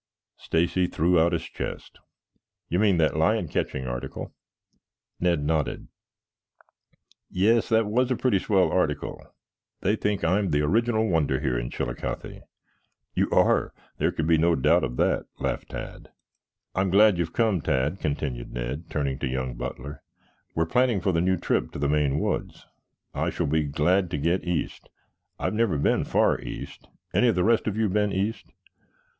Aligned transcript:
Stacy 0.37 0.87
threw 0.87 1.19
out 1.19 1.31
his 1.31 1.43
chest. 1.43 1.99
"You 2.69 2.79
mean 2.79 2.97
that 2.97 3.15
lion 3.15 3.47
catching 3.47 3.85
article?" 3.85 4.33
Ned 5.19 5.43
nodded. 5.43 5.89
"Yes, 7.29 7.69
that 7.69 7.85
was 7.85 8.09
a 8.09 8.15
pretty 8.15 8.39
swell 8.39 8.71
article. 8.71 9.21
They 9.81 9.95
think 9.95 10.23
I'm 10.23 10.49
the 10.49 10.63
original 10.63 11.07
wonder 11.07 11.39
here 11.39 11.55
in 11.55 11.69
Chillicothe." 11.69 12.41
"You 13.13 13.29
are. 13.29 13.75
There 13.99 14.11
can 14.11 14.25
be 14.25 14.39
no 14.39 14.55
doubt 14.55 14.83
of 14.83 14.97
that," 14.97 15.27
laughed 15.37 15.69
Tad. 15.69 16.09
"I'm 16.73 16.89
glad 16.89 17.19
you've 17.19 17.31
come, 17.33 17.61
Tad," 17.61 17.99
continued 17.99 18.51
Ned, 18.53 18.89
turning 18.89 19.19
to 19.19 19.27
young 19.27 19.53
Butler. 19.53 20.01
"We 20.55 20.63
are 20.63 20.65
planning 20.65 20.99
for 20.99 21.11
the 21.11 21.21
new 21.21 21.37
trip 21.37 21.71
to 21.73 21.77
the 21.77 21.87
Maine 21.87 22.17
Woods. 22.19 22.65
I 23.13 23.29
shall 23.29 23.45
be 23.45 23.65
glad 23.65 24.09
to 24.09 24.17
get 24.17 24.45
east. 24.45 24.89
I've 25.37 25.53
never 25.53 25.77
been 25.77 26.05
far 26.05 26.41
east. 26.41 26.87
Any 27.13 27.27
of 27.27 27.35
the 27.35 27.43
rest 27.43 27.67
of 27.67 27.77
you 27.77 27.87
been 27.87 28.11
east?" 28.11 28.47